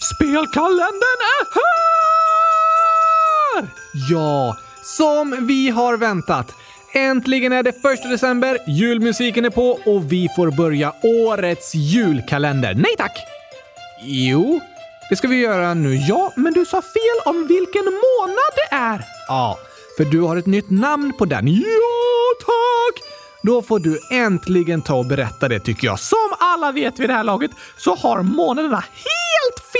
[0.00, 1.62] Spelkalendern är här!
[4.10, 6.54] Ja, som vi har väntat.
[6.94, 12.74] Äntligen är det första december, julmusiken är på och vi får börja årets julkalender.
[12.74, 13.18] Nej tack!
[14.02, 14.60] Jo,
[15.10, 15.94] det ska vi göra nu.
[15.94, 19.04] Ja, men du sa fel om vilken månad det är.
[19.28, 19.58] Ja,
[19.96, 21.46] för du har ett nytt namn på den.
[21.46, 21.62] Ja,
[22.40, 23.02] tack!
[23.42, 26.00] Då får du äntligen ta och berätta det tycker jag.
[26.00, 29.27] Som alla vet vid det här laget så har månaderna helt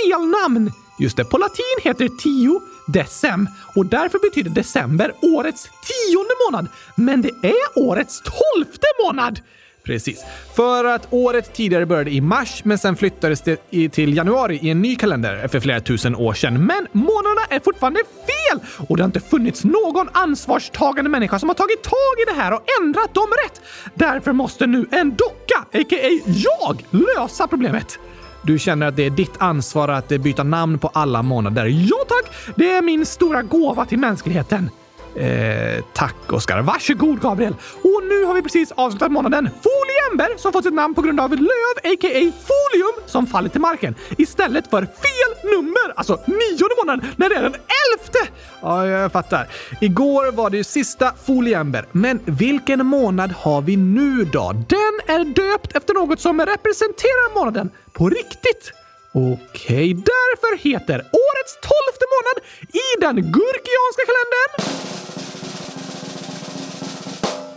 [0.05, 0.71] fel namn.
[0.99, 6.67] Just det, på latin heter det tio decem och därför betyder december årets tionde månad.
[6.95, 9.39] Men det är årets tolfte månad!
[9.83, 10.23] Precis.
[10.55, 14.81] För att året tidigare började i mars, men sen flyttades det till januari i en
[14.81, 16.65] ny kalender för flera tusen år sedan.
[16.65, 18.59] Men månaderna är fortfarande fel!
[18.87, 22.53] Och det har inte funnits någon ansvarstagande människa som har tagit tag i det här
[22.53, 23.61] och ändrat dem rätt.
[23.93, 26.19] Därför måste nu en docka, a.k.a.
[26.25, 27.99] jag, lösa problemet.
[28.41, 31.65] Du känner att det är ditt ansvar att byta namn på alla månader.
[31.65, 32.55] Ja tack!
[32.55, 34.69] Det är min stora gåva till mänskligheten.
[35.15, 36.61] Eh, tack Oskar.
[36.61, 37.55] Varsågod Gabriel.
[37.81, 41.31] Och nu har vi precis avslutat månaden Foliember som fått sitt namn på grund av
[41.31, 42.31] löv, a.k.a.
[42.47, 47.41] folium, som faller till marken istället för fel nummer, alltså nionde månaden när det är
[47.41, 48.19] den elfte.
[48.61, 49.47] Ja, jag fattar.
[49.81, 54.51] Igår var det ju sista Foliember, men vilken månad har vi nu då?
[54.53, 58.73] Den är döpt efter något som representerar månaden på riktigt.
[59.13, 62.37] Okej, därför heter årets tolfte månad
[62.73, 64.79] i den gurkianska kalendern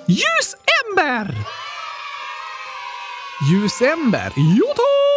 [0.07, 1.35] Ljusember!
[3.51, 4.33] Ljusember?
[4.37, 5.12] Jo tack!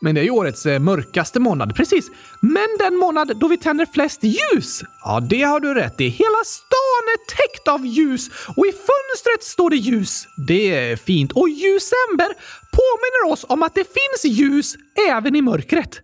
[0.00, 2.10] Men det är ju årets eh, mörkaste månad, precis.
[2.40, 4.82] Men den månad då vi tänder flest ljus.
[5.04, 6.08] Ja, det har du rätt i.
[6.08, 10.26] Hela stan är täckt av ljus och i fönstret står det ljus.
[10.48, 11.32] Det är fint.
[11.32, 12.28] Och ljusember
[12.72, 14.76] påminner oss om att det finns ljus
[15.10, 16.00] även i mörkret.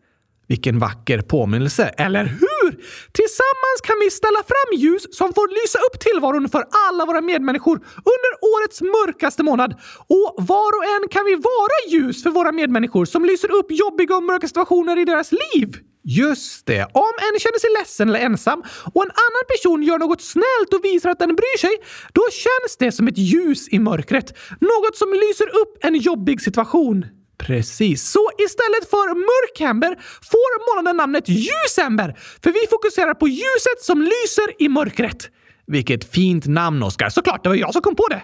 [0.53, 2.71] Vilken vacker påminnelse, eller hur?
[3.13, 7.77] Tillsammans kan vi ställa fram ljus som får lysa upp tillvaron för alla våra medmänniskor
[8.15, 9.71] under årets mörkaste månad.
[10.17, 14.17] Och var och en kan vi vara ljus för våra medmänniskor som lyser upp jobbiga
[14.17, 15.69] och mörka situationer i deras liv.
[16.05, 16.83] Just det.
[16.83, 18.63] Om en känner sig ledsen eller ensam
[18.95, 21.75] och en annan person gör något snällt och visar att den bryr sig,
[22.13, 24.29] då känns det som ett ljus i mörkret.
[24.61, 27.07] Något som lyser upp en jobbig situation.
[27.47, 28.11] Precis.
[28.11, 29.97] Så istället för mörkember
[30.33, 35.31] får månaden namnet ljusember, för vi fokuserar på ljuset som lyser i mörkret.
[35.67, 37.09] Vilket fint namn, Oskar.
[37.09, 38.23] Såklart, det var jag som kom på det.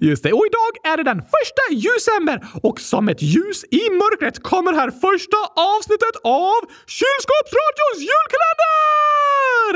[0.06, 0.32] Just det.
[0.32, 4.90] Och idag är det den första ljusember och som ett ljus i mörkret kommer här
[4.90, 5.36] första
[5.76, 9.74] avsnittet av Kylskåpsradions julkalender!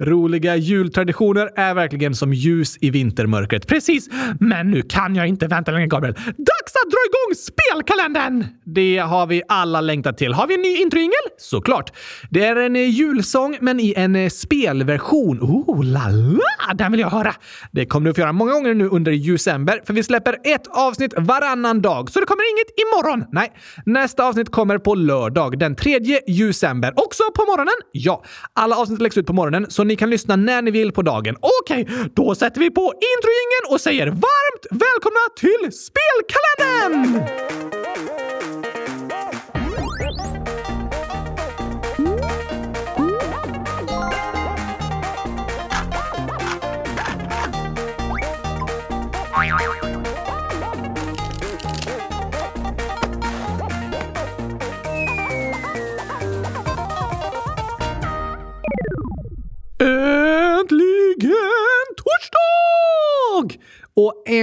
[0.00, 3.66] Roliga jultraditioner är verkligen som ljus i vintermörkret.
[3.66, 4.08] Precis!
[4.40, 6.14] Men nu kan jag inte vänta längre, Gabriel.
[6.14, 8.44] Dags att dra igång spelkalendern!
[8.64, 10.32] Det har vi alla längtat till.
[10.32, 11.12] Har vi en ny introingel?
[11.38, 11.92] Såklart.
[12.30, 15.38] Det är en julsång, men i en spelversion.
[15.40, 16.74] Oh la la!
[16.74, 17.34] Den vill jag höra!
[17.72, 21.14] Det kommer du få göra många gånger nu under december, för vi släpper ett avsnitt
[21.16, 22.10] varannan dag.
[22.10, 23.24] Så det kommer inget imorgon.
[23.32, 23.52] Nej,
[23.86, 26.92] nästa avsnitt kommer på lördag den 3 december.
[26.96, 27.74] Också på morgonen?
[27.92, 31.02] Ja, alla avsnitt läggs ut på morgonen, så ni kan lyssna när ni vill på
[31.02, 31.36] dagen.
[31.40, 37.39] Okej, då sätter vi på introingen och säger varmt välkomna till Spelkalendern!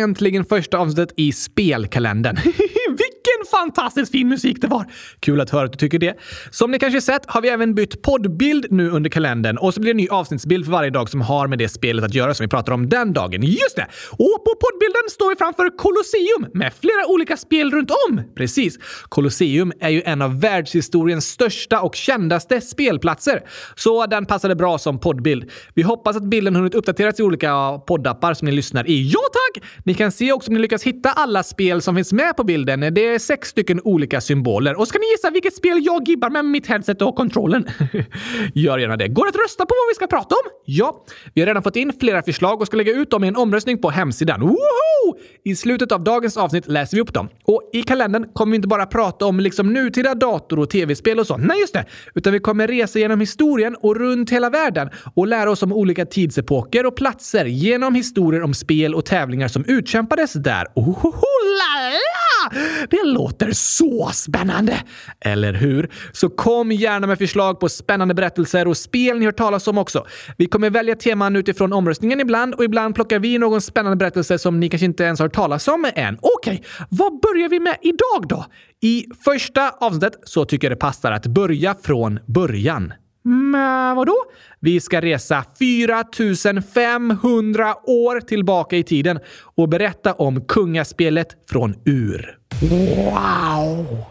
[0.07, 2.35] Äntligen första avsnittet i spelkalendern.
[2.89, 4.85] Vilken fantastiskt fin musik det var!
[5.19, 6.17] Kul att höra att du tycker det.
[6.51, 9.93] Som ni kanske sett har vi även bytt poddbild nu under kalendern och så blir
[9.93, 12.43] det en ny avsnittsbild för varje dag som har med det spelet att göra som
[12.43, 13.43] vi pratar om den dagen.
[13.43, 13.87] Just det!
[14.11, 18.21] Och på poddbilden står vi framför Colosseum med flera olika spel runt om.
[18.35, 18.77] Precis.
[19.09, 23.41] Colosseum är ju en av världshistoriens största och kändaste spelplatser,
[23.75, 25.51] så den passade bra som poddbild.
[25.73, 29.11] Vi hoppas att bilden hunnit uppdateras i olika poddappar som ni lyssnar i.
[29.13, 29.36] Ja!
[29.83, 32.79] Ni kan se också om ni lyckas hitta alla spel som finns med på bilden.
[32.79, 34.79] Det är sex stycken olika symboler.
[34.79, 37.67] Och ska ni gissa vilket spel jag gibbar med mitt headset och kontrollen?
[38.53, 39.07] Gör gärna det.
[39.07, 40.51] Går det att rösta på vad vi ska prata om?
[40.65, 43.35] Ja, vi har redan fått in flera förslag och ska lägga ut dem i en
[43.35, 44.41] omröstning på hemsidan.
[44.41, 45.17] Woho!
[45.43, 47.29] I slutet av dagens avsnitt läser vi upp dem.
[47.45, 51.27] Och i kalendern kommer vi inte bara prata om liksom nutida dator och tv-spel och
[51.27, 51.37] så.
[51.37, 51.85] Nej, just det!
[52.15, 56.05] Utan vi kommer resa genom historien och runt hela världen och lära oss om olika
[56.05, 60.65] tidsepoker och platser genom historier om spel och tävlingar som utkämpades där.
[60.75, 61.23] Ohoho,
[61.59, 62.59] la, la!
[62.89, 64.83] Det låter så spännande!
[65.19, 65.91] Eller hur?
[66.11, 70.05] Så kom gärna med förslag på spännande berättelser och spel ni hört talas om också.
[70.37, 74.59] Vi kommer välja teman utifrån omröstningen ibland och ibland plockar vi någon spännande berättelse som
[74.59, 76.17] ni kanske inte ens har hört talas om än.
[76.21, 78.45] Okej, okay, vad börjar vi med idag då?
[78.81, 82.93] I första avsnittet så tycker jag det passar att börja från början.
[83.27, 84.15] Men vadå?
[84.59, 89.19] Vi ska resa 4500 år tillbaka i tiden
[89.55, 92.37] och berätta om kungaspelet från Ur.
[92.61, 94.05] Wow!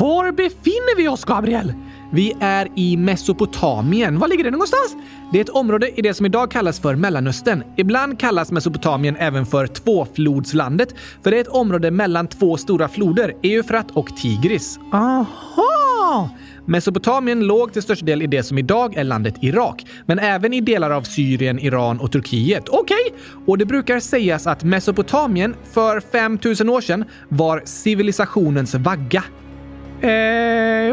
[0.00, 1.72] Var befinner vi oss, Gabriel?
[2.12, 4.18] Vi är i Mesopotamien.
[4.18, 4.96] Var ligger det någonstans?
[5.32, 7.62] Det är ett område i det som idag kallas för Mellanöstern.
[7.76, 13.34] Ibland kallas Mesopotamien även för tvåflodslandet, för det är ett område mellan två stora floder,
[13.42, 14.78] Eufrat och Tigris.
[14.92, 16.30] Aha!
[16.66, 20.60] Mesopotamien låg till största del i det som idag är landet Irak, men även i
[20.60, 22.68] delar av Syrien, Iran och Turkiet.
[22.68, 22.96] Okej!
[23.06, 23.18] Okay.
[23.46, 29.24] Och det brukar sägas att Mesopotamien för 5000 år sedan var civilisationens vagga.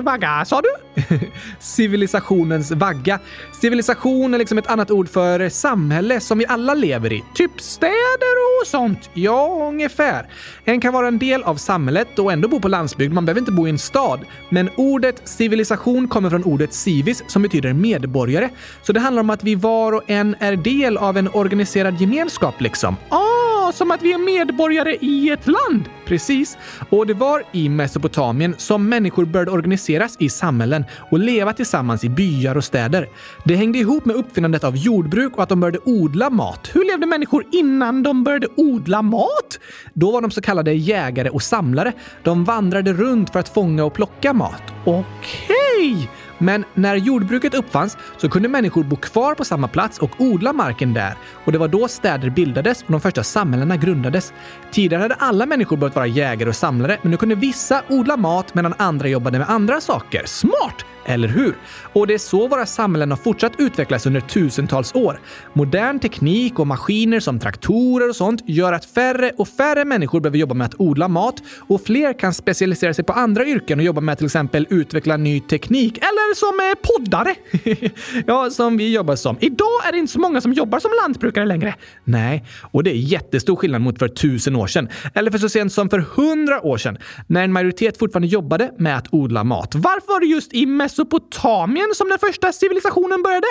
[0.01, 0.71] Vagga, sa du?
[1.59, 3.19] Civilisationens vagga.
[3.61, 7.23] Civilisation är liksom ett annat ord för samhälle som vi alla lever i.
[7.33, 9.09] Typ städer och sånt.
[9.13, 10.29] Ja, ungefär.
[10.65, 13.13] En kan vara en del av samhället och ändå bo på landsbygd.
[13.13, 14.19] Man behöver inte bo i en stad.
[14.49, 18.49] Men ordet civilisation kommer från ordet civis som betyder medborgare.
[18.83, 22.61] Så det handlar om att vi var och en är del av en organiserad gemenskap
[22.61, 22.95] liksom.
[23.09, 25.89] Ah, som att vi är medborgare i ett land!
[26.05, 26.57] Precis.
[26.89, 30.80] Och det var i Mesopotamien som människor började organiseras i samhällen
[31.11, 33.09] och leva tillsammans i byar och städer.
[33.43, 36.69] Det hängde ihop med uppfinnandet av jordbruk och att de började odla mat.
[36.73, 39.59] Hur levde människor innan de började odla mat?
[39.93, 41.93] Då var de så kallade jägare och samlare.
[42.23, 44.63] De vandrade runt för att fånga och plocka mat.
[44.85, 45.93] Okej!
[45.93, 46.07] Okay.
[46.41, 50.93] Men när jordbruket uppfanns så kunde människor bo kvar på samma plats och odla marken
[50.93, 51.13] där.
[51.45, 54.33] Och det var då städer bildades och de första samhällena grundades.
[54.71, 58.53] Tidigare hade alla människor börjat vara jägare och samlare, men nu kunde vissa odla mat
[58.53, 60.23] medan andra jobbade med andra saker.
[60.25, 60.85] Smart!
[61.05, 61.55] Eller hur?
[61.93, 65.19] Och det är så våra samhällen har fortsatt utvecklas under tusentals år.
[65.53, 70.37] Modern teknik och maskiner som traktorer och sånt gör att färre och färre människor behöver
[70.37, 74.01] jobba med att odla mat och fler kan specialisera sig på andra yrken och jobba
[74.01, 77.35] med att till exempel utveckla ny teknik eller som eh, poddare.
[78.27, 79.37] ja, som vi jobbar som.
[79.39, 81.75] Idag är det inte så många som jobbar som lantbrukare längre.
[82.03, 84.89] Nej, och det är jättestor skillnad mot för tusen år sedan.
[85.13, 86.97] Eller för så sent som för hundra år sedan,
[87.27, 89.75] när en majoritet fortfarande jobbade med att odla mat.
[89.75, 93.47] Varför var det just i Mesopotamien som den första civilisationen började?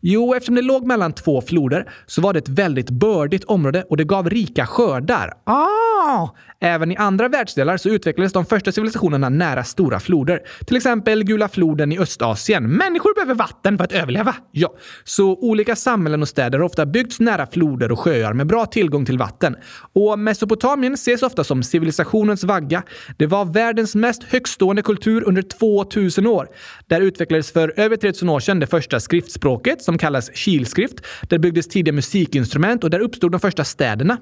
[0.00, 3.96] Jo, eftersom det låg mellan två floder så var det ett väldigt bördigt område och
[3.96, 5.32] det gav rika skördar.
[5.44, 6.28] Ah!
[6.60, 10.40] Även i andra världsdelar så utvecklades de första civilisationerna nära stora floder.
[10.66, 12.70] Till exempel Gula floden i Östasien.
[12.70, 14.34] Människor behöver vatten för att överleva.
[14.52, 14.74] Ja,
[15.04, 19.04] så olika samhällen och städer har ofta byggts nära floder och sjöar med bra tillgång
[19.06, 19.56] till vatten.
[19.92, 22.82] Och Mesopotamien ses ofta som civilisationens vagga.
[23.16, 26.48] Det var världens mest högstående kultur under 2000 år.
[26.86, 30.94] Där utvecklades för över 3000 år sedan det första skriftspråket som kallas kilskrift.
[31.28, 34.18] Där byggdes tidiga musikinstrument och där uppstod de första städerna.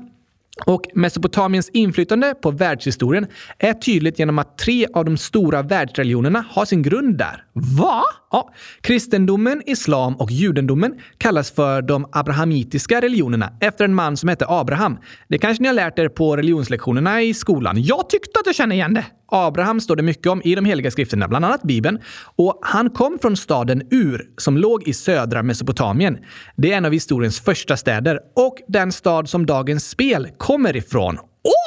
[0.66, 3.26] Och Mesopotamiens inflytande på världshistorien
[3.58, 7.44] är tydligt genom att tre av de stora världsreligionerna har sin grund där.
[7.52, 8.02] Va?
[8.32, 14.46] Ja, kristendomen, islam och judendomen kallas för de abrahamitiska religionerna efter en man som hette
[14.48, 14.98] Abraham.
[15.28, 17.82] Det kanske ni har lärt er på religionslektionerna i skolan.
[17.82, 19.04] Jag tyckte att jag kände igen det.
[19.26, 21.98] Abraham står det mycket om i de heliga skrifterna, bland annat Bibeln.
[22.36, 26.18] Och han kom från staden Ur som låg i södra Mesopotamien.
[26.56, 31.18] Det är en av historiens första städer och den stad som dagens spel kommer ifrån.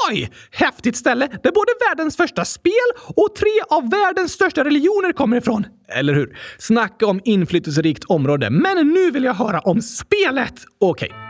[0.10, 0.30] Oj!
[0.52, 2.74] Häftigt ställe där både världens första spel
[3.16, 5.66] och tre av världens största religioner kommer ifrån.
[5.88, 6.38] Eller hur?
[6.58, 8.50] Snacka om inflytelserikt område.
[8.50, 10.54] Men nu vill jag höra om spelet!
[10.80, 11.10] Okej.
[11.10, 11.25] Okay.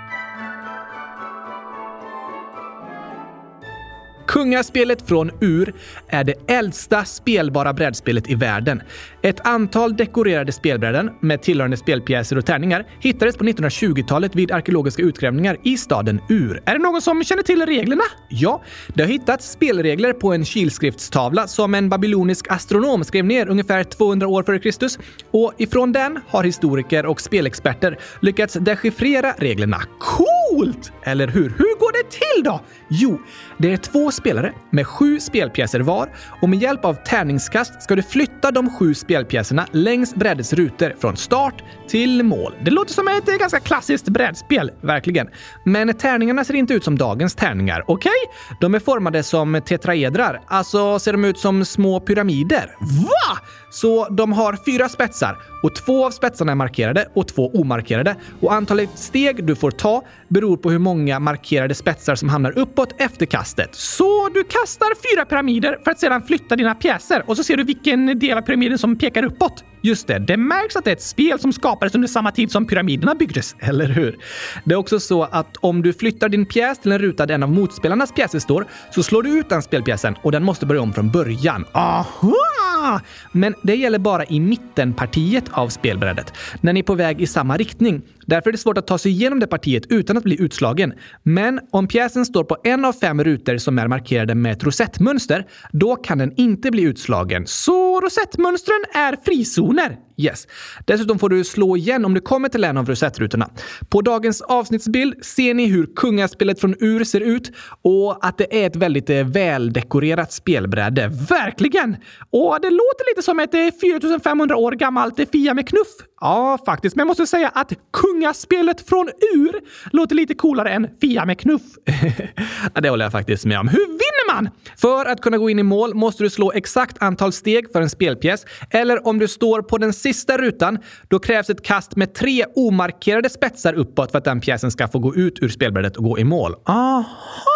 [4.27, 5.73] Kungaspelet från Ur
[6.07, 8.81] är det äldsta spelbara brädspelet i världen.
[9.21, 15.57] Ett antal dekorerade spelbräden med tillhörande spelpjäser och tärningar hittades på 1920-talet vid arkeologiska utgrävningar
[15.63, 16.61] i staden Ur.
[16.65, 18.03] Är det någon som känner till reglerna?
[18.29, 18.63] Ja,
[18.93, 24.27] det har hittats spelregler på en kilskriftstavla som en babylonisk astronom skrev ner ungefär 200
[24.27, 24.99] år före Kristus.
[25.31, 29.81] Och ifrån den har historiker och spelexperter lyckats dechiffrera reglerna.
[29.99, 30.91] Coolt!
[31.03, 31.53] Eller hur?
[31.57, 32.61] Hur går det till då?
[32.89, 33.21] Jo,
[33.57, 36.09] det är två spelare med sju spelpjäser var
[36.41, 41.17] och med hjälp av tärningskast ska du flytta de sju spelpjäserna längs brädets rutor från
[41.17, 42.55] start till mål.
[42.63, 45.27] Det låter som ett eh, ganska klassiskt brädspel, verkligen.
[45.65, 48.11] Men tärningarna ser inte ut som dagens tärningar, okej?
[48.25, 48.57] Okay?
[48.61, 52.75] De är formade som tetraedrar, alltså ser de ut som små pyramider.
[52.79, 53.39] Va?
[53.71, 58.15] Så de har fyra spetsar och två av spetsarna är markerade och två omarkerade.
[58.41, 62.93] Och antalet steg du får ta beror på hur många markerade spetsar som hamnar uppåt
[62.97, 63.75] efter kastet.
[63.75, 67.63] Så du kastar fyra pyramider för att sedan flytta dina pjäser och så ser du
[67.63, 69.63] vilken del av pyramiden som pekar uppåt.
[69.85, 72.67] Just det, det märks att det är ett spel som skapades under samma tid som
[72.67, 74.17] pyramiderna byggdes, eller hur?
[74.63, 77.43] Det är också så att om du flyttar din pjäs till en ruta där en
[77.43, 80.93] av motspelarnas pjäser står så slår du ut den spelpjäsen och den måste börja om
[80.93, 81.65] från början.
[81.71, 83.01] Aha!
[83.31, 87.57] Men det gäller bara i mittenpartiet av spelbrädet, när ni är på väg i samma
[87.57, 88.01] riktning.
[88.25, 90.93] Därför är det svårt att ta sig igenom det partiet utan att bli utslagen.
[91.23, 95.45] Men om pjäsen står på en av fem rutor som är markerade med ett rosettmönster,
[95.71, 97.43] då kan den inte bli utslagen.
[97.47, 99.74] Så rosettmönstren är frizoner.
[100.17, 100.47] Yes.
[100.85, 103.49] Dessutom får du slå igen om du kommer till en av rosettrutorna.
[103.89, 107.51] På dagens avsnittsbild ser ni hur kungaspelet från Ur ser ut
[107.81, 111.11] och att det är ett väldigt eh, väldekorerat spelbräde.
[111.29, 111.95] Verkligen!
[112.29, 115.87] Och det låter lite som ett eh, 4500 år gammalt Fia med knuff.
[116.21, 116.95] Ja, faktiskt.
[116.95, 121.61] Men jag måste säga att kungaspelet från Ur låter lite coolare än Fia med knuff.
[122.73, 123.67] ja, det håller jag faktiskt med om.
[123.67, 123.87] Hur
[124.35, 124.49] man?
[124.77, 127.89] För att kunna gå in i mål måste du slå exakt antal steg för en
[127.89, 132.45] spelpjäs eller om du står på den sista rutan, då krävs ett kast med tre
[132.55, 136.19] omarkerade spetsar uppåt för att den pjäsen ska få gå ut ur spelbrädet och gå
[136.19, 136.55] i mål.
[136.65, 137.54] Aha!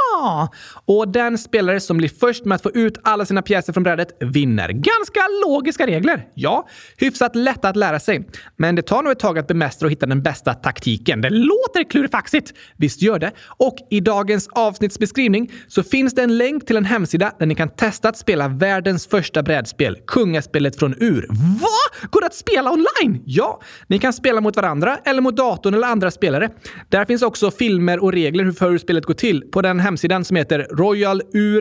[0.85, 4.17] Och den spelare som blir först med att få ut alla sina pjäser från brädet
[4.19, 4.69] vinner.
[4.69, 6.25] Ganska logiska regler.
[6.33, 8.27] Ja, hyfsat lätta att lära sig.
[8.57, 11.21] Men det tar nog ett tag att bemästra och hitta den bästa taktiken.
[11.21, 12.53] Det låter klurifaxigt.
[12.77, 13.31] Visst gör det.
[13.57, 17.69] Och i dagens avsnittsbeskrivning så finns det en länk till en hemsida där ni kan
[17.69, 21.27] testa att spela världens första brädspel, kungaspelet från Ur.
[21.61, 21.78] Vad?
[22.09, 23.23] Går det att spela online?
[23.25, 26.49] Ja, ni kan spela mot varandra eller mot datorn eller andra spelare.
[26.89, 30.35] Där finns också filmer och regler för hur spelet går till på den hemsidan som
[30.35, 31.53] heter royalur.net.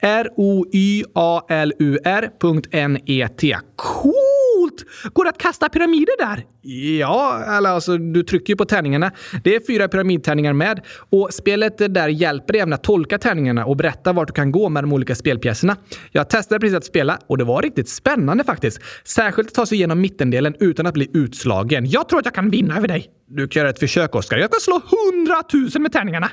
[0.00, 0.94] R-O-Y-A-L-U-R.net.
[3.76, 4.23] Cool!
[4.74, 5.14] Coolt!
[5.14, 6.44] Går det att kasta pyramider där?
[6.98, 9.12] Ja, eller alltså du trycker ju på tärningarna.
[9.44, 13.76] Det är fyra pyramidtärningar med och spelet där hjälper dig även att tolka tärningarna och
[13.76, 15.76] berätta vart du kan gå med de olika spelpjäserna.
[16.12, 18.80] Jag testade precis att spela och det var riktigt spännande faktiskt.
[19.04, 21.86] Särskilt att ta sig igenom mittendelen utan att bli utslagen.
[21.86, 23.06] Jag tror att jag kan vinna över dig.
[23.28, 24.38] Du kan göra ett försök, Oskar.
[24.38, 26.30] Jag ska slå hundratusen med tärningarna.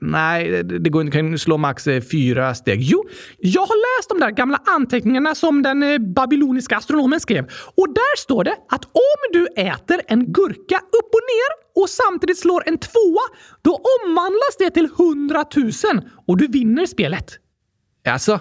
[0.00, 1.16] Nej, det går inte.
[1.18, 2.80] kan slå max eh, fyra steg.
[2.82, 3.04] Jo,
[3.38, 7.44] jag har läst de där gamla anteckningarna som den eh, babyloniska astronomen skrev.
[7.74, 12.38] Och där står det att om du äter en gurka upp och ner och samtidigt
[12.38, 13.22] slår en tvåa,
[13.62, 17.38] då omvandlas det till hundratusen och du vinner spelet.
[18.08, 18.40] Alltså,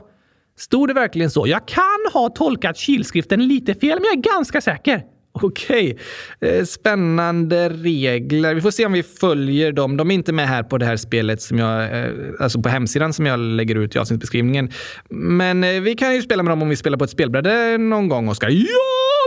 [0.58, 1.48] stod det verkligen så?
[1.48, 5.14] Jag kan ha tolkat kilskriften lite fel, men jag är ganska säker.
[5.42, 5.98] Okej.
[6.39, 6.65] Okay.
[6.65, 8.56] Spännande regler.
[8.56, 9.98] Vi får se om vi följer dem.
[9.98, 13.13] De är inte med här på det här spelet som jag, eh, alltså på hemsidan
[13.13, 14.72] som jag lägger ut i avsnittsbeskrivningen.
[15.10, 18.10] Men eh, vi kan ju spela med dem om vi spelar på ett spelbräde någon
[18.10, 18.50] gång, Oskar.
[18.50, 18.65] Ja,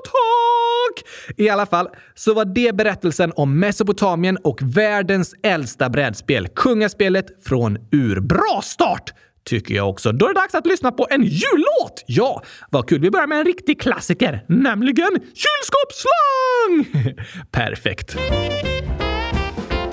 [0.05, 1.05] tack!
[1.37, 6.49] I alla fall så var det berättelsen om Mesopotamien och världens äldsta brädspel.
[6.49, 8.21] Kungaspelet från Ur.
[8.21, 9.12] Bra start!
[9.49, 10.12] Tycker jag också.
[10.12, 12.05] Då är det dags att lyssna på en jullåt!
[12.07, 13.00] Ja, vad kul.
[13.00, 17.05] Vi börjar med en riktig klassiker, nämligen kylskåpsslang!
[17.52, 18.17] Perfekt.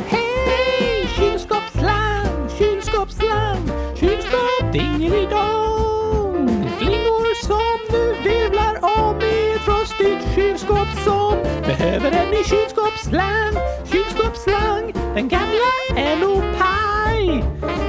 [0.08, 1.08] Hej!
[1.18, 6.70] Kylskåpsslang, kylskåpsslang, kylskåp dingelidong.
[6.78, 13.54] Flingor som du virvlar om i ett frostigt kylskåp som behöver en ny kylskåpsslang,
[13.92, 14.94] kylskåpsslang.
[15.16, 17.85] Den gamla är nog paj.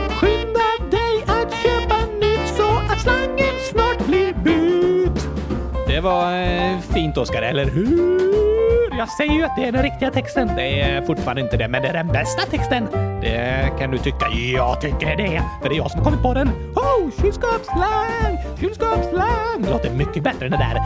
[5.97, 8.99] Det var eh, fint, Oskar, eller hur?
[8.99, 10.51] Jag säger ju att det är den riktiga texten.
[10.57, 12.89] Det är fortfarande inte det, men det är den bästa texten.
[13.21, 14.29] Det kan du tycka.
[14.55, 16.49] Jag tycker det, för det är jag som har kommit på den.
[16.75, 18.39] Oh, kylskåpsslang!
[18.61, 19.63] Kylskåpsslang!
[19.63, 20.81] Det låter mycket bättre än det där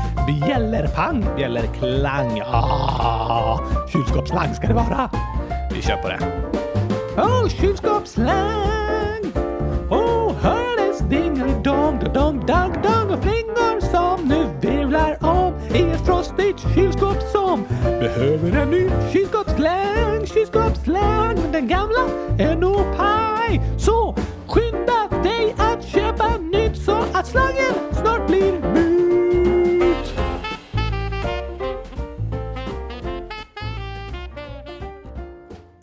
[0.47, 2.43] bjällerpang, bjällerklang.
[2.52, 3.61] Ah,
[3.93, 5.11] kylskåpsslang ska det vara.
[5.75, 6.19] Vi kör på det.
[7.17, 9.33] Oh, kylskåpsslang!
[9.90, 12.90] Oh, hördes dingelidong, dong, dong, dong
[15.75, 21.35] i ett frostigt kylskåp som behöver en ny kylskåpsslang, kylskåpsslang.
[21.43, 22.09] Men den gamla
[22.39, 23.61] är nog paj.
[23.79, 30.15] Så skynda dig att köpa nytt så att slangen snart blir mut.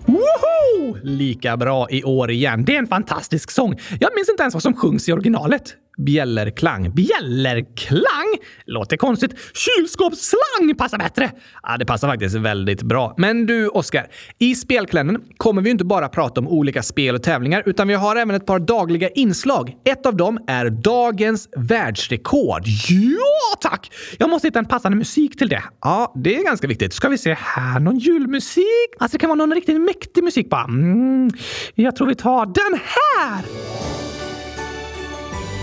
[0.06, 0.98] Woho!
[1.03, 2.65] lika bra i år igen.
[2.65, 3.79] Det är en fantastisk sång.
[4.00, 5.75] Jag minns inte ens vad som sjungs i originalet.
[5.98, 6.92] Bjällerklang.
[6.92, 8.38] Bjällerklang?
[8.66, 9.32] Låter konstigt.
[9.54, 11.32] Kylskåpsslang passar bättre.
[11.63, 13.13] Ja, det passar faktiskt väldigt bra.
[13.18, 14.08] Men du, Oskar.
[14.39, 18.16] I Spelklännen kommer vi inte bara prata om olika spel och tävlingar, utan vi har
[18.16, 19.74] även ett par dagliga inslag.
[19.86, 22.63] Ett av dem är dagens världsrekord.
[22.89, 23.92] Ja, tack!
[24.18, 25.63] Jag måste hitta en passande musik till det.
[25.82, 26.94] Ja, det är ganska viktigt.
[26.94, 27.80] Ska vi se här.
[27.80, 28.66] Någon julmusik?
[29.00, 30.63] Alltså, det kan vara någon riktigt mäktig musik bara.
[30.63, 31.30] Mm,
[31.75, 33.97] jag tror vi tar den här!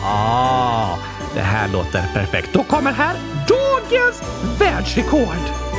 [0.07, 0.99] Ah,
[1.35, 2.53] det här låter perfekt.
[2.53, 3.17] Då kommer här
[3.49, 4.23] dagens
[4.59, 5.74] världsrekord!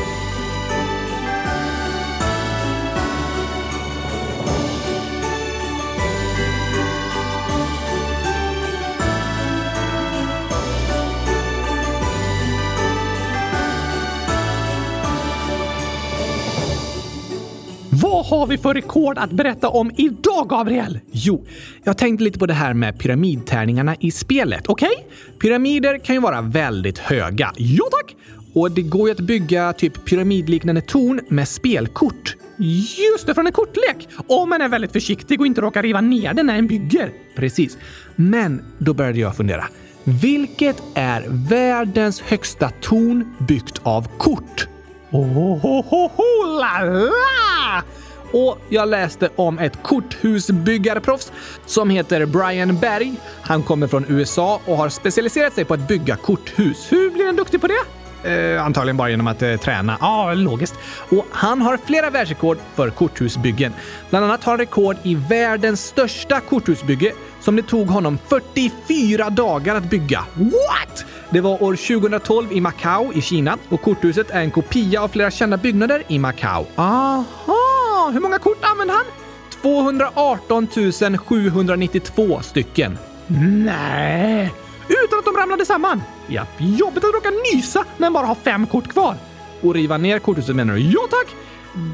[18.30, 21.00] Vad har vi för rekord att berätta om idag, Gabriel?
[21.12, 21.46] Jo,
[21.84, 24.68] jag tänkte lite på det här med pyramidtärningarna i spelet.
[24.68, 24.90] Okej?
[24.90, 25.38] Okay?
[25.40, 27.52] Pyramider kan ju vara väldigt höga.
[27.56, 28.16] Ja, tack!
[28.54, 32.36] Och det går ju att bygga typ pyramidliknande torn med spelkort.
[32.58, 34.08] Just det, från en kortlek!
[34.28, 37.12] Om man är väldigt försiktig och inte råkar riva ner den när en bygger.
[37.36, 37.78] Precis.
[38.16, 39.66] Men då började jag fundera.
[40.04, 44.68] Vilket är världens högsta torn byggt av kort?
[45.12, 47.84] Oh, la, la!
[48.32, 51.32] Och jag läste om ett korthusbyggarproffs
[51.66, 53.14] som heter Brian Berg.
[53.42, 56.92] Han kommer från USA och har specialiserat sig på att bygga korthus.
[56.92, 57.86] Hur blir han duktig på det?
[58.26, 59.98] Eh, antagligen bara genom att eh, träna.
[60.02, 60.76] Ja, logiskt.
[61.10, 63.74] Och han har flera världsrekord för korthusbyggen.
[64.10, 69.76] Bland annat har han rekord i världens största korthusbygge som det tog honom 44 dagar
[69.76, 70.26] att bygga.
[70.34, 71.06] What?
[71.30, 75.32] Det var år 2012 i Macao i Kina och korthuset är en kopia av flera
[75.32, 76.66] kända byggnader i Macao.
[76.76, 77.55] Aha!
[78.12, 79.06] Hur många kort använde han?
[79.62, 80.68] 218
[81.18, 82.98] 792 stycken.
[83.66, 84.54] Nej!
[84.88, 86.02] Utan att de ramlade samman?
[86.28, 89.16] Japp, jobbigt att råka nysa när man bara har fem kort kvar.
[89.62, 90.80] Och riva ner korthuset menar du?
[90.80, 91.36] Ja tack!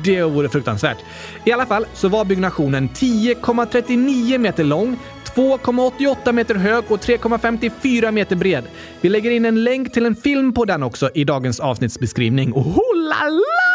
[0.03, 0.97] Det vore fruktansvärt.
[1.45, 4.99] I alla fall så var byggnationen 10,39 meter lång,
[5.35, 8.63] 2,88 meter hög och 3,54 meter bred.
[9.01, 12.53] Vi lägger in en länk till en film på den också i dagens avsnittsbeskrivning.
[12.53, 13.70] Oh la la!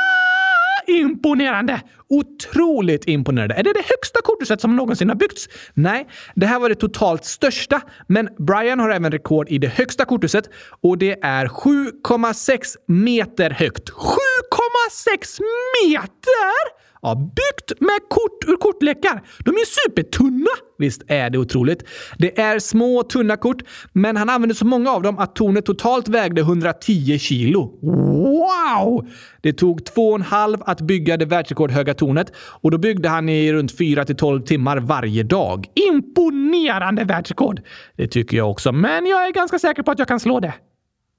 [0.87, 1.81] Imponerande!
[2.09, 3.55] Otroligt imponerande.
[3.55, 5.49] Är det det högsta korthuset som någonsin har byggts?
[5.75, 10.05] Nej, det här var det totalt största, men Brian har även rekord i det högsta
[10.05, 13.91] korthuset och det är 7,6 meter högt.
[13.91, 15.41] 7,6
[15.85, 16.77] meter!
[17.03, 19.23] Ja, byggt med kort ur kortlekar.
[19.39, 20.36] De är supertunna!
[20.79, 21.85] Visst är det otroligt?
[22.19, 26.09] Det är små, tunna kort, men han använde så många av dem att tornet totalt
[26.09, 27.79] vägde 110 kilo.
[27.83, 29.07] Wow!
[29.41, 33.29] Det tog två och en halv att bygga det världsrekordhöga tornet och då byggde han
[33.29, 35.67] i runt 4 till 12 timmar varje dag.
[35.89, 37.61] Imponerande världsrekord!
[37.97, 40.55] Det tycker jag också, men jag är ganska säker på att jag kan slå det.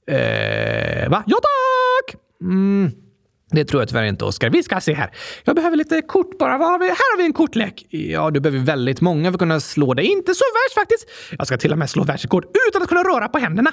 [0.08, 1.24] Eh, va?
[1.28, 2.22] Ja tack!
[2.42, 2.92] Mm.
[3.52, 4.50] Det tror jag tyvärr inte, Oskar.
[4.50, 5.12] Vi ska se här.
[5.44, 6.58] Jag behöver lite kort bara.
[6.58, 6.86] Vad har vi?
[6.86, 7.86] Här har vi en kortlek.
[7.90, 11.10] Ja, du behöver väldigt många för att kunna slå dig Inte så värst faktiskt.
[11.38, 13.72] Jag ska till och med slå världsrekord utan att kunna röra på händerna.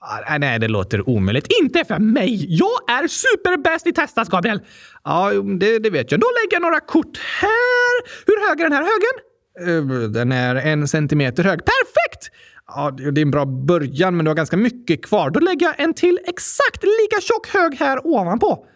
[0.00, 1.46] Ah, nej, det låter omöjligt.
[1.62, 2.56] Inte för mig!
[2.58, 4.60] Jag är superbäst i testas, Gabriel!
[5.04, 6.20] Ja, det, det, vet jag.
[6.20, 8.26] Då lägger jag några kort här.
[8.26, 9.14] Hur hög är den här högen?
[9.60, 11.58] Eh, den är en centimeter hög.
[11.58, 12.30] Perfekt!
[12.66, 15.30] Ja, det är en bra början, men du har ganska mycket kvar.
[15.30, 18.66] Då lägger jag en till exakt lika tjock hög här ovanpå.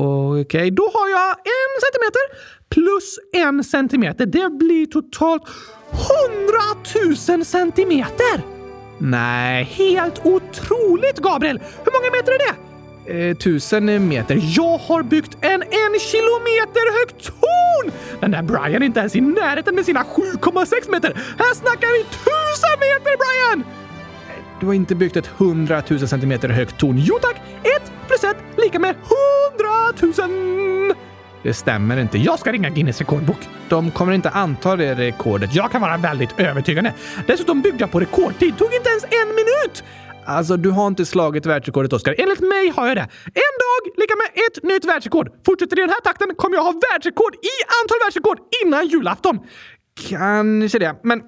[0.00, 2.22] Okej, okay, då har jag en centimeter
[2.68, 4.26] plus en centimeter.
[4.26, 5.42] Det blir totalt
[5.90, 8.42] hundratusen centimeter!
[8.98, 11.60] Nej, helt otroligt Gabriel!
[11.84, 12.54] Hur många meter är det?
[13.28, 14.38] Eh, tusen meter.
[14.42, 17.92] Jag har byggt en en kilometer högt torn!
[18.20, 21.12] Den där Brian är inte ens i närheten med sina 7,6 meter.
[21.38, 23.87] Här snackar vi tusen meter Brian!
[24.60, 26.96] Du har inte byggt ett 100 000 centimeter högt torn.
[26.98, 27.36] Jo tack!
[27.62, 28.94] Ett plus ett lika med
[29.50, 30.94] 100 000!
[31.42, 32.18] Det stämmer inte.
[32.18, 33.48] Jag ska ringa Guinness rekordbok.
[33.68, 35.54] De kommer inte anta det rekordet.
[35.54, 36.94] Jag kan vara väldigt övertygande.
[37.26, 38.58] Dessutom byggde jag på rekordtid.
[38.58, 39.84] Tog inte ens en minut!
[40.24, 42.14] Alltså, du har inte slagit världsrekordet, Oskar.
[42.18, 43.08] Enligt mig har jag det.
[43.24, 45.30] En dag lika med ett nytt världsrekord.
[45.46, 49.38] Fortsätter i den här takten kommer jag ha världsrekord i antal världsrekord innan julafton.
[50.08, 51.22] Kanske det, men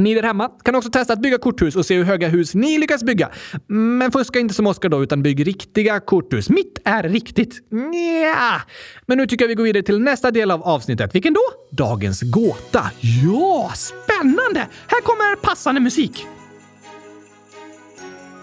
[0.00, 2.78] ni där hemma kan också testa att bygga korthus och se hur höga hus ni
[2.78, 3.30] lyckas bygga.
[3.66, 6.50] Men fuska inte som Oskar då, utan bygg riktiga korthus.
[6.50, 7.62] Mitt är riktigt.
[7.70, 8.62] Nja.
[9.06, 11.14] Men nu tycker jag vi går vidare till nästa del av avsnittet.
[11.14, 11.40] Vilken då?
[11.70, 12.90] Dagens gåta.
[13.24, 14.66] Ja, spännande!
[14.86, 16.26] Här kommer passande musik.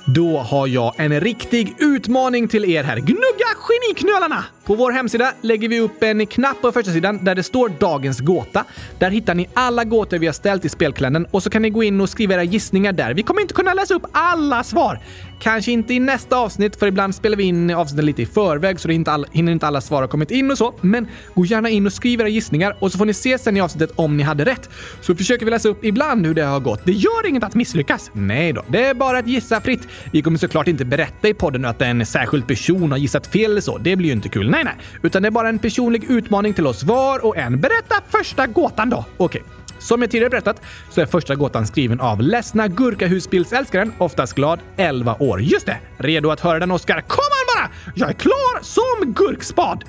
[0.08, 2.98] Då har jag en riktig utmaning till er här.
[2.98, 4.46] Gnugga geniknölarna!
[4.66, 8.20] På vår hemsida lägger vi upp en knapp på första sidan där det står dagens
[8.20, 8.66] gåta.
[9.00, 11.84] Där hittar ni alla gåtor vi har ställt i spelkalendern och så kan ni gå
[11.84, 13.14] in och skriva era gissningar där.
[13.14, 15.00] Vi kommer inte kunna läsa upp alla svar.
[15.40, 18.88] Kanske inte i nästa avsnitt, för ibland spelar vi in avsnittet lite i förväg så
[18.88, 20.74] det inte all, hinner inte alla svar ha kommit in och så.
[20.82, 23.62] Men gå gärna in och skriv era gissningar och så får ni se sen i
[23.62, 24.70] avsnittet om ni hade rätt.
[25.02, 26.86] Så försöker vi läsa upp ibland hur det har gått.
[26.86, 28.12] Det gör inget att misslyckas.
[28.14, 29.88] Nej då, det är bara att gissa fritt.
[30.12, 33.62] Vi kommer såklart inte berätta i podden att en särskild person har gissat fel eller
[33.62, 33.78] så.
[33.78, 34.50] Det blir ju inte kul.
[34.56, 34.76] Nej, nej.
[35.02, 37.60] Utan det är bara en personlig utmaning till oss var och en.
[37.62, 39.06] Berätta första gåtan då.
[39.18, 39.44] Okej.
[39.80, 45.16] Som jag tidigare berättat så är första gåtan skriven av ledsna gurkahusbilsälskaren, oftast glad, 11
[45.20, 45.42] år.
[45.42, 45.78] Just det!
[45.98, 47.02] Redo att höra den, Oskar?
[47.02, 47.94] Kom an bara!
[47.96, 49.84] Jag är klar som gurkspad!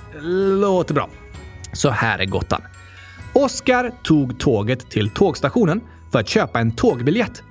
[0.61, 1.09] Låter bra.
[1.73, 2.63] Så här är gåtan.
[3.33, 5.81] Oskar tog tåget till tågstationen
[6.13, 7.43] för att köpa en tågbiljett.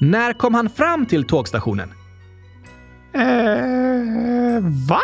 [0.00, 1.92] När kom han fram till tågstationen?
[3.14, 5.02] Eh, va?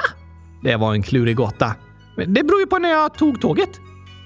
[0.62, 1.74] Det var en klurig gåta.
[2.16, 3.80] Det beror ju på när jag tog tåget.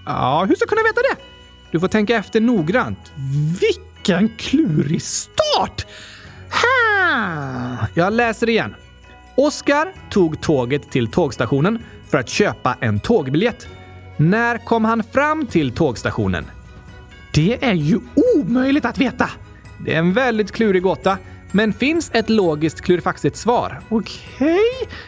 [0.07, 1.23] Ja, hur ska jag kunna veta det?
[1.71, 3.13] Du får tänka efter noggrant.
[3.61, 5.87] Vilken klurig start!
[6.51, 7.77] Ha!
[7.95, 8.75] Jag läser igen.
[9.37, 11.79] Oskar tog tåget till tågstationen
[12.11, 13.67] för att köpa en tågbiljett.
[14.17, 16.45] När kom han fram till tågstationen?
[17.35, 18.01] Det är ju
[18.37, 19.31] omöjligt att veta!
[19.85, 21.19] Det är en väldigt klurig gåta.
[21.53, 23.81] Men finns ett logiskt klurifaxigt svar?
[23.89, 24.19] Okej?
[24.37, 24.59] Okay.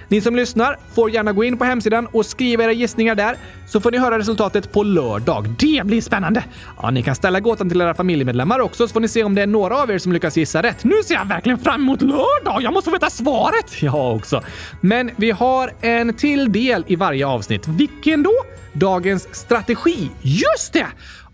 [0.09, 3.81] Ni som lyssnar får gärna gå in på hemsidan och skriva era gissningar där, så
[3.81, 5.55] får ni höra resultatet på lördag.
[5.59, 6.45] Det blir spännande!
[6.83, 9.43] Ja, ni kan ställa gåtan till era familjemedlemmar också, så får ni se om det
[9.43, 10.85] är några av er som lyckas gissa rätt.
[10.85, 12.63] Nu ser jag verkligen fram emot lördag!
[12.63, 13.83] Jag måste få veta svaret!
[13.83, 14.43] Jag också.
[14.81, 17.69] Men vi har en till del i varje avsnitt.
[17.69, 18.33] Vilken då?
[18.73, 20.11] Dagens strategi.
[20.23, 20.87] Just det!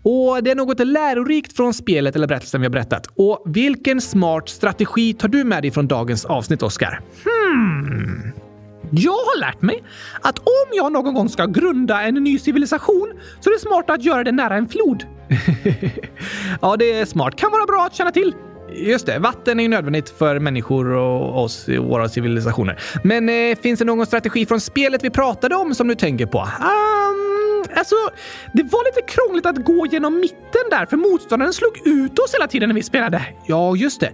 [0.03, 3.07] Och det är något lärorikt från spelet eller berättelsen vi har berättat.
[3.15, 7.01] Och vilken smart strategi tar du med dig från dagens avsnitt, Oskar?
[7.23, 8.31] Hmm.
[8.91, 9.83] Jag har lärt mig
[10.21, 14.03] att om jag någon gång ska grunda en ny civilisation så är det smart att
[14.03, 15.03] göra det nära en flod.
[16.61, 17.35] ja, det är smart.
[17.35, 18.33] Kan vara bra att känna till.
[18.73, 22.79] Just det, vatten är ju nödvändigt för människor och oss i våra civilisationer.
[23.03, 26.39] Men eh, finns det någon strategi från spelet vi pratade om som du tänker på?
[26.39, 27.30] Um,
[27.75, 27.95] alltså,
[28.53, 32.47] det var lite krångligt att gå genom mitten där för motståndaren slog ut oss hela
[32.47, 33.23] tiden när vi spelade.
[33.45, 34.11] Ja, just det.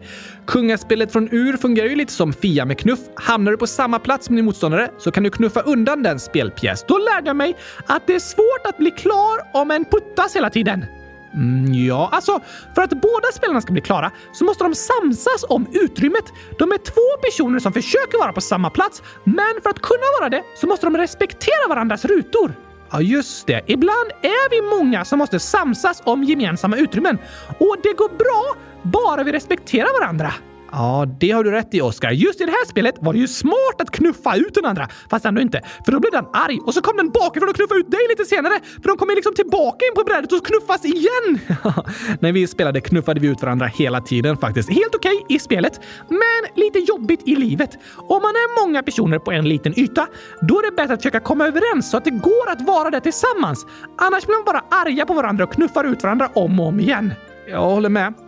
[0.48, 3.00] Kungaspelet från Ur fungerar ju lite som Fia med knuff.
[3.15, 6.86] Hamnar du på samma plats som din motståndare så kan du knuffa undan den spelpjäs.
[6.88, 10.50] Då lärde jag mig att det är svårt att bli klar om en puttas hela
[10.50, 10.86] tiden.
[11.34, 12.39] Mm, ja, alltså
[12.76, 16.26] för att båda spelarna ska bli klara så måste de samsas om utrymmet.
[16.60, 20.30] De är två personer som försöker vara på samma plats, men för att kunna vara
[20.30, 22.54] det så måste de respektera varandras rutor.
[22.91, 23.62] Ja, just det.
[23.65, 27.17] Ibland är vi många som måste samsas om gemensamma utrymmen
[27.60, 30.34] och det går bra bara vi respekterar varandra.
[30.71, 32.12] Ja, det har du rätt i, Oscar.
[32.12, 35.25] Just i det här spelet var det ju smart att knuffa ut den andra, fast
[35.25, 35.62] ändå inte.
[35.86, 38.25] För då blev den arg och så kom den bakifrån och knuffade ut dig lite
[38.25, 38.53] senare.
[38.82, 41.39] För de kom liksom tillbaka in på brädet och knuffas igen.
[42.19, 44.69] När vi spelade knuffade vi ut varandra hela tiden faktiskt.
[44.69, 47.77] Helt okej okay i spelet, men lite jobbigt i livet.
[47.97, 50.08] Om man är många personer på en liten yta,
[50.41, 52.99] då är det bättre att försöka komma överens så att det går att vara där
[52.99, 53.65] tillsammans.
[53.97, 57.13] Annars blir man bara arga på varandra och knuffar ut varandra om och om igen.
[57.47, 58.26] Jag håller med.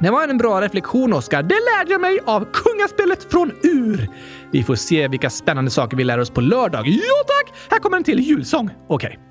[0.00, 1.42] Det var en bra reflektion, Oskar.
[1.42, 4.08] Det lärde jag mig av kungaspelet från Ur.
[4.50, 6.88] Vi får se vilka spännande saker vi lär oss på lördag.
[6.88, 7.54] Ja tack!
[7.70, 8.70] Här kommer en till julsång.
[8.88, 9.08] Okej.
[9.08, 9.30] Okay.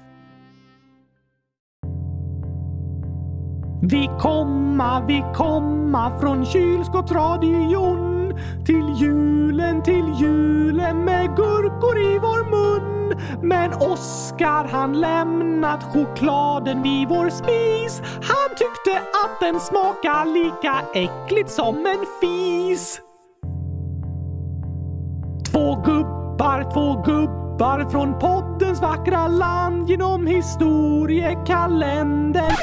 [3.81, 8.33] Vi komma, vi komma från kylskåpsradion
[8.65, 13.19] till julen, till julen med gurkor i vår mun.
[13.41, 14.99] Men Oskar han
[15.59, 18.01] lämnat chokladen vid vår spis.
[18.13, 23.01] Han tyckte att den smakar lika äckligt som en fis.
[25.51, 32.55] Två gubbar, två gubbar från poddens vackra land genom historiekalendern.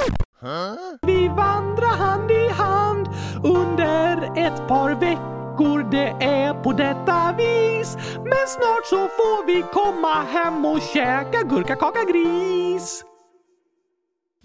[1.06, 3.09] Vi vandrar hand i hand
[3.44, 7.96] under ett par veckor veckor det är på detta vis.
[8.14, 13.05] Men snart så får vi komma hem och käka gurkakaka gris.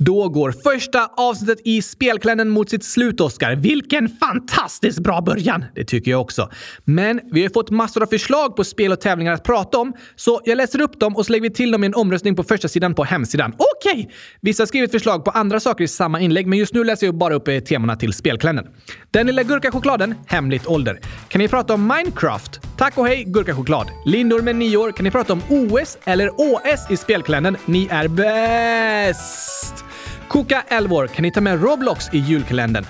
[0.05, 3.55] Då går första avsnittet i spelklännen mot sitt slut, Oskar.
[3.55, 5.65] Vilken fantastiskt bra början!
[5.75, 6.49] Det tycker jag också.
[6.85, 10.41] Men vi har fått massor av förslag på spel och tävlingar att prata om, så
[10.45, 12.67] jag läser upp dem och så lägger vi till dem i en omröstning på första
[12.67, 13.53] sidan på hemsidan.
[13.57, 14.01] Okej!
[14.01, 14.13] Okay.
[14.41, 17.15] Vissa har skrivit förslag på andra saker i samma inlägg, men just nu läser jag
[17.15, 18.67] bara upp eh, temana till spelklännen.
[19.11, 20.99] Den lilla gurkachokladen, hemligt ålder.
[21.27, 22.59] Kan ni prata om Minecraft?
[22.77, 23.87] Tack och hej gurkachoklad.
[24.05, 27.57] Lindor med nio år, kan ni prata om OS eller OS i spelklännen?
[27.65, 29.90] Ni är bäst!
[30.31, 31.07] Koka 11 år.
[31.07, 32.85] Kan ni ta med Roblox i julkalendern?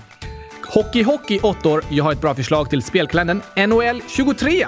[0.74, 1.84] Hockey Hockey 8 år.
[1.90, 3.42] Jag har ett bra förslag till spelkalendern.
[3.68, 4.66] NHL 23.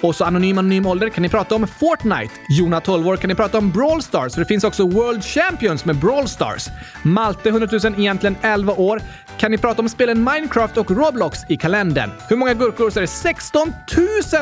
[0.00, 2.34] Och så Anonym Anonym Ålder kan ni prata om Fortnite.
[2.48, 5.84] Jona 12 år kan ni prata om Brawl Stars, för det finns också World Champions
[5.84, 6.66] med Brawl Stars.
[7.02, 9.02] Malte 100 000, egentligen 11 år,
[9.40, 12.10] kan ni prata om spelen Minecraft och Roblox i kalendern.
[12.28, 13.72] Hur många gurkor så är det 16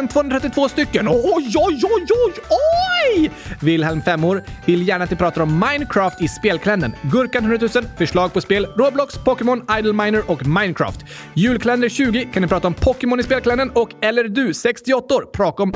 [0.09, 1.09] 232 stycken.
[1.09, 3.31] Oj, oj, oj, oj, oj!
[3.61, 4.21] Wilhelm 5
[4.65, 6.93] vill gärna att ni pratar om Minecraft i spelkalendern.
[7.03, 11.01] Gurkan 100 000, förslag på spel, Roblox, Pokémon, Idle Miner och Minecraft.
[11.35, 15.63] Julkalender 20 kan ni prata om Pokémon i spelkalendern och eller du 68 år, prata
[15.63, 15.73] om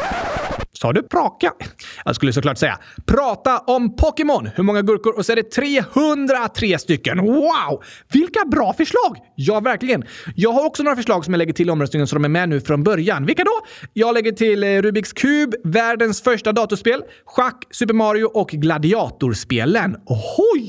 [0.78, 1.52] Sa du praka?
[2.04, 4.50] Jag skulle såklart säga prata om Pokémon.
[4.54, 5.16] Hur många gurkor?
[5.16, 7.18] Och så är det 303 stycken.
[7.18, 7.82] Wow!
[8.12, 9.16] Vilka bra förslag!
[9.34, 10.04] Ja, verkligen.
[10.36, 12.60] Jag har också några förslag som jag lägger till omröstningen så de är med nu
[12.60, 13.26] från början.
[13.26, 13.60] Vilka då?
[13.92, 19.96] Jag lägger till eh, Rubiks kub, världens första datorspel, schack, Super Mario och gladiatorspelen.
[20.06, 20.68] Oj!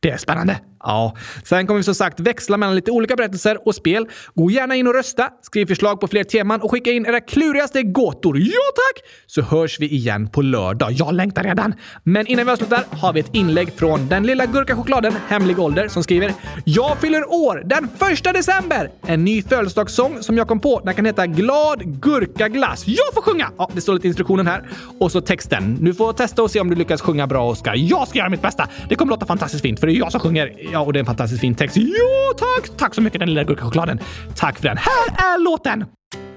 [0.00, 0.60] Det är spännande.
[0.80, 4.06] Ja, sen kommer vi som sagt växla mellan lite olika berättelser och spel.
[4.34, 7.82] Gå gärna in och rösta, skriv förslag på fler teman och skicka in era klurigaste
[7.82, 8.38] gåtor.
[8.38, 9.04] Ja tack!
[9.26, 10.92] Så hörs vi igen på lördag.
[10.92, 11.74] Jag längtar redan.
[12.02, 16.02] Men innan vi avslutar har vi ett inlägg från den lilla gurkachokladen Hemlig ålder som
[16.02, 16.32] skriver
[16.64, 18.90] “Jag fyller år den första december!
[19.06, 20.80] En ny födelsedagssång som jag kom på.
[20.84, 22.84] Den kan heta Glad gurkaglass.
[22.86, 24.68] Jag får sjunga!” Ja, det står lite instruktionen här.
[25.00, 25.78] Och så texten.
[25.80, 27.74] Du får testa och se om du lyckas sjunga bra, Oskar.
[27.76, 28.68] Jag ska göra mitt bästa.
[28.88, 30.65] Det kommer låta fantastiskt fint, för det är jag som sjunger.
[30.72, 31.76] Ja, och det är en fantastiskt fin text.
[31.76, 32.76] Ja, tack!
[32.76, 34.00] Tack så mycket den lilla gurkachokladen.
[34.36, 34.76] Tack för den.
[34.76, 35.84] Här är låten!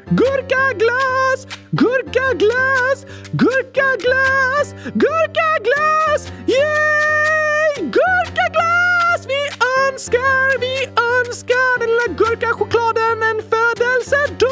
[0.09, 6.31] Gurkaglass, gurkaglass, gurkaglass, gurkaglass!
[6.47, 7.75] Yay!
[7.81, 9.25] Gurkaglass!
[9.27, 9.41] Vi
[9.87, 14.49] önskar, vi önskar den lilla gurkachokladen en födelsedag!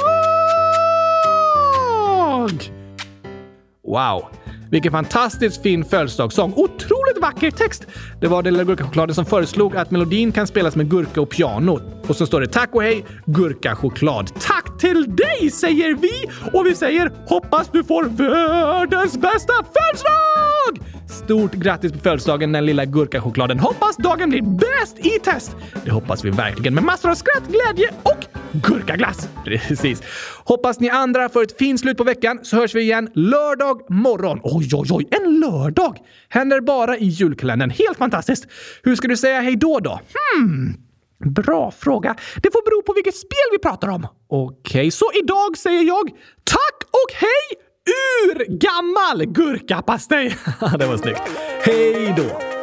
[3.84, 4.26] Wow!
[4.72, 6.54] Vilken fantastiskt fin födelsedagssång.
[6.56, 7.88] Otroligt vacker text!
[8.22, 11.80] Det var den lilla gurkachokladen som föreslog att melodin kan spelas med gurka och piano.
[12.08, 14.32] Och så står det tack och hej gurkachoklad.
[14.40, 16.30] Tack till dig säger vi!
[16.54, 20.94] Och vi säger hoppas du får världens bästa födelsedag!
[21.10, 23.60] Stort grattis på födelsedagen den lilla gurkachokladen.
[23.60, 25.56] Hoppas dagen blir bäst i test!
[25.86, 29.30] Det hoppas vi verkligen med massor av skratt, glädje och gurkaglass.
[29.46, 30.02] Precis.
[30.44, 34.40] Hoppas ni andra får ett fint slut på veckan så hörs vi igen lördag morgon.
[34.44, 35.98] Oj, oj, oj, en lördag!
[36.30, 37.70] Händer bara i julkalendern.
[37.70, 38.48] Helt fantastiskt!
[38.84, 40.00] Hur ska du säga hej då då?
[40.36, 40.74] Hmm.
[41.26, 42.16] Bra fråga.
[42.36, 44.08] Det får bero på vilket spel vi pratar om.
[44.30, 46.10] Okej, okay, så idag säger jag
[46.44, 50.38] tack och hej ur gammal gurkapastej.
[50.80, 51.22] det var snyggt.
[51.62, 52.57] Hej då!